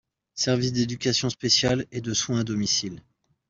[0.33, 3.03] service d'éducation spéciale et de soins à domicile.